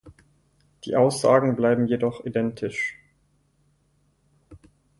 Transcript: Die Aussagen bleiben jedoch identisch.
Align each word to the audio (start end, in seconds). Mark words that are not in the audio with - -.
Die 0.85 0.95
Aussagen 0.95 1.55
bleiben 1.55 1.85
jedoch 1.85 2.25
identisch. 2.25 2.97